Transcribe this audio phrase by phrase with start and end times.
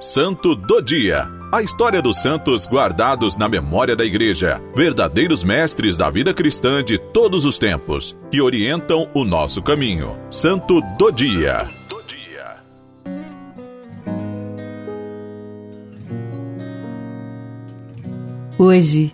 [0.00, 1.28] Santo do Dia.
[1.50, 6.98] A história dos santos guardados na memória da Igreja, verdadeiros mestres da vida cristã de
[6.98, 10.16] todos os tempos, que orientam o nosso caminho.
[10.30, 11.68] Santo do Dia.
[18.56, 19.12] Hoje,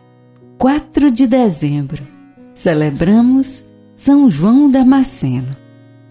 [0.58, 2.02] 4 de dezembro,
[2.52, 3.64] celebramos
[3.96, 5.50] São João Damasceno.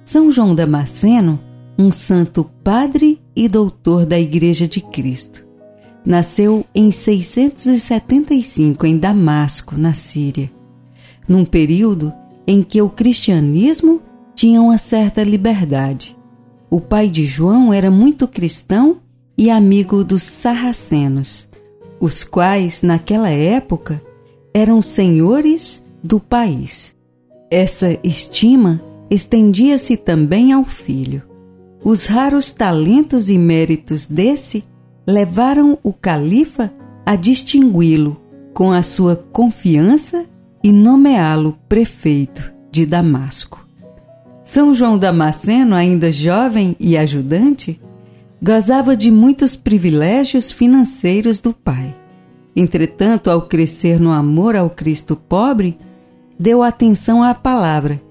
[0.03, 1.39] São João Damasceno
[1.77, 5.43] um santo padre e doutor da Igreja de Cristo.
[6.05, 10.51] Nasceu em 675 em Damasco, na Síria,
[11.27, 12.13] num período
[12.45, 14.01] em que o cristianismo
[14.35, 16.17] tinha uma certa liberdade.
[16.69, 18.97] O pai de João era muito cristão
[19.37, 21.47] e amigo dos sarracenos,
[21.99, 24.01] os quais, naquela época,
[24.53, 26.95] eram senhores do país.
[27.49, 31.32] Essa estima estendia-se também ao filho.
[31.83, 34.63] Os raros talentos e méritos desse
[35.05, 36.73] levaram o califa
[37.05, 38.21] a distingui-lo
[38.53, 40.25] com a sua confiança
[40.63, 43.67] e nomeá-lo prefeito de Damasco.
[44.45, 47.81] São João Damasceno, ainda jovem e ajudante,
[48.41, 51.95] gozava de muitos privilégios financeiros do pai.
[52.55, 55.77] Entretanto, ao crescer no amor ao Cristo pobre,
[56.39, 58.01] deu atenção à palavra,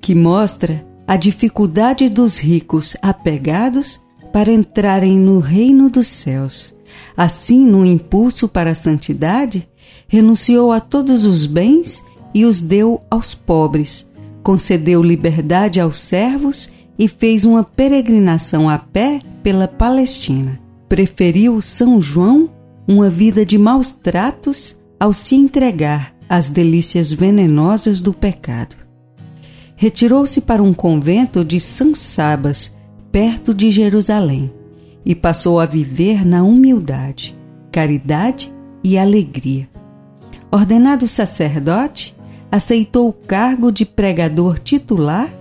[0.00, 4.00] que mostra a dificuldade dos ricos apegados
[4.32, 6.74] para entrarem no reino dos céus.
[7.14, 9.68] Assim, no impulso para a santidade,
[10.08, 12.02] renunciou a todos os bens
[12.32, 14.08] e os deu aos pobres,
[14.42, 20.58] concedeu liberdade aos servos e fez uma peregrinação a pé pela Palestina.
[20.88, 22.48] Preferiu São João
[22.88, 28.81] uma vida de maus tratos ao se entregar às delícias venenosas do pecado
[29.82, 32.72] retirou-se para um convento de São Sabas,
[33.10, 34.48] perto de Jerusalém,
[35.04, 37.36] e passou a viver na humildade,
[37.72, 39.68] caridade e alegria.
[40.52, 42.14] Ordenado sacerdote,
[42.48, 45.34] aceitou o cargo de pregador titular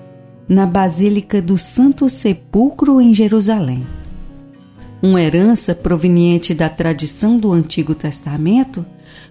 [0.50, 3.85] na Basílica do Santo Sepulcro em Jerusalém.
[5.03, 8.84] Uma herança proveniente da tradição do Antigo Testamento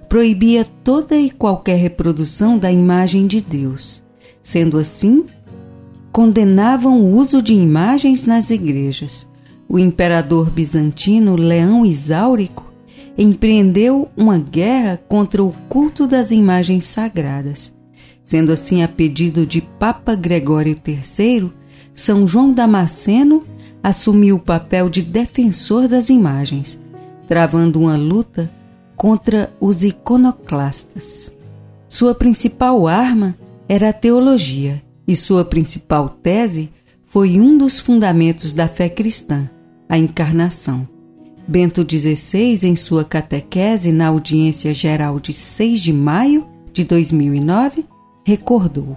[0.09, 4.09] proibia toda e qualquer reprodução da imagem de Deus
[4.43, 5.27] Sendo assim,
[6.12, 9.28] condenavam o uso de imagens nas igrejas.
[9.69, 12.71] O imperador bizantino Leão Isáurico
[13.17, 17.73] empreendeu uma guerra contra o culto das imagens sagradas.
[18.25, 21.53] Sendo assim, a pedido de Papa Gregório III,
[21.93, 23.45] São João Damasceno
[23.83, 26.79] assumiu o papel de defensor das imagens,
[27.27, 28.50] travando uma luta
[28.97, 31.33] contra os iconoclastas.
[31.89, 33.34] Sua principal arma
[33.70, 36.72] era a teologia e sua principal tese
[37.04, 39.48] foi um dos fundamentos da fé cristã,
[39.88, 40.88] a encarnação.
[41.47, 47.86] Bento XVI, em sua catequese na audiência geral de 6 de maio de 2009,
[48.26, 48.97] recordou: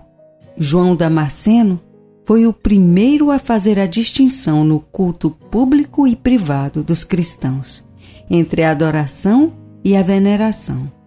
[0.57, 1.79] João Damasceno
[2.25, 7.83] foi o primeiro a fazer a distinção no culto público e privado dos cristãos
[8.27, 9.53] entre a adoração
[9.83, 11.02] e a veneração.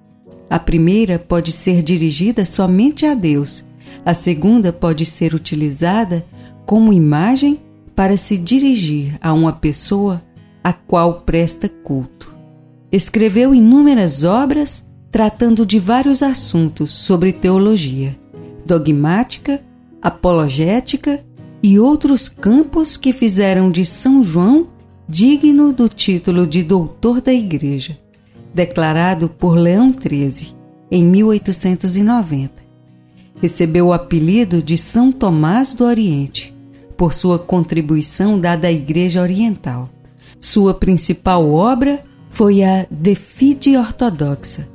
[0.48, 3.64] A primeira pode ser dirigida somente a Deus,
[4.04, 6.24] a segunda pode ser utilizada
[6.64, 7.58] como imagem
[7.94, 10.22] para se dirigir a uma pessoa
[10.62, 12.34] a qual presta culto.
[12.92, 18.16] Escreveu inúmeras obras tratando de vários assuntos sobre teologia,
[18.64, 19.62] dogmática,
[20.00, 21.24] apologética
[21.62, 24.68] e outros campos que fizeram de São João
[25.08, 27.98] digno do título de Doutor da Igreja
[28.56, 30.56] declarado por Leão XIII
[30.90, 32.64] em 1890.
[33.40, 36.56] Recebeu o apelido de São Tomás do Oriente
[36.96, 39.90] por sua contribuição dada à Igreja Oriental.
[40.40, 44.66] Sua principal obra foi a De Fide Ortodoxa,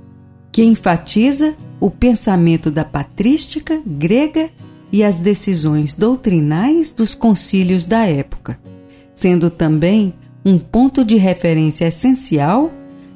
[0.52, 4.52] que enfatiza o pensamento da patrística grega
[4.92, 8.60] e as decisões doutrinais dos concílios da época,
[9.16, 10.14] sendo também
[10.46, 12.72] um ponto de referência essencial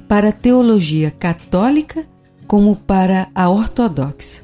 [0.08, 2.06] para a teologia católica
[2.46, 4.42] como para a ortodoxa.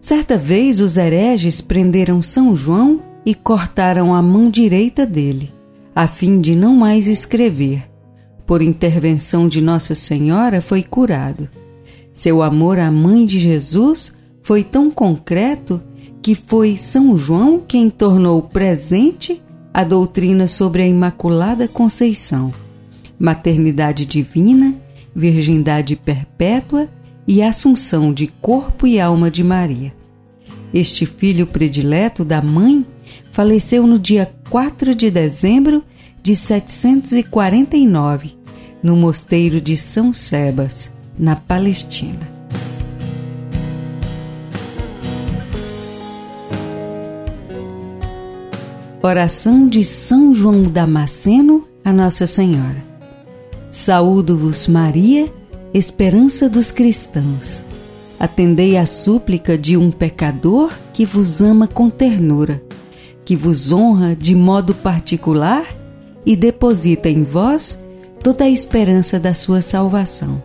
[0.00, 5.52] Certa vez os hereges prenderam São João e cortaram a mão direita dele,
[5.94, 7.88] a fim de não mais escrever.
[8.46, 11.48] Por intervenção de Nossa Senhora foi curado.
[12.12, 14.12] Seu amor à mãe de Jesus
[14.42, 15.80] foi tão concreto
[16.20, 22.52] que foi São João quem tornou presente a doutrina sobre a Imaculada Conceição,
[23.18, 24.83] maternidade divina
[25.14, 26.88] virgindade perpétua
[27.26, 29.94] e assunção de corpo e alma de Maria.
[30.72, 32.86] Este filho predileto da mãe
[33.30, 35.84] faleceu no dia 4 de dezembro
[36.22, 38.36] de 749,
[38.82, 42.32] no mosteiro de São Sebas, na Palestina.
[49.02, 52.93] Oração de São João Damasceno a Nossa Senhora.
[53.74, 55.28] Saúdo-vos, Maria,
[55.74, 57.64] esperança dos cristãos.
[58.20, 62.62] Atendei à súplica de um pecador que vos ama com ternura,
[63.24, 65.66] que vos honra de modo particular
[66.24, 67.76] e deposita em vós
[68.22, 70.40] toda a esperança da sua salvação.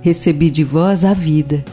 [0.00, 1.64] Recebi de vós a vida,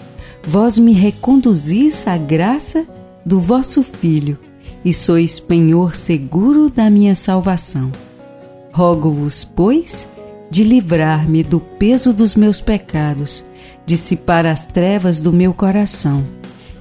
[0.43, 2.87] vós me reconduzis à graça
[3.23, 4.35] do vosso Filho
[4.83, 7.91] e sois penhor seguro da minha salvação.
[8.73, 10.07] Rogo-vos, pois,
[10.49, 13.45] de livrar-me do peso dos meus pecados,
[13.85, 16.25] dissipar as trevas do meu coração,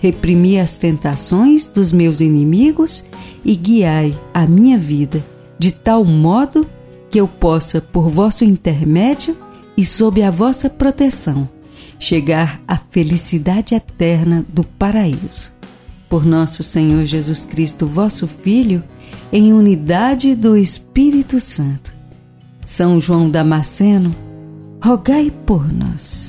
[0.01, 3.05] reprimir as tentações dos meus inimigos
[3.45, 5.25] e guiai a minha vida
[5.59, 6.67] de tal modo
[7.11, 9.37] que eu possa, por vosso intermédio
[9.77, 11.49] e sob a vossa proteção,
[11.99, 15.57] chegar à felicidade eterna do paraíso
[16.09, 18.83] por nosso Senhor Jesus Cristo, vosso Filho,
[19.33, 21.96] em unidade do Espírito Santo.
[22.67, 24.13] São João Damasceno,
[24.83, 26.26] rogai por nós.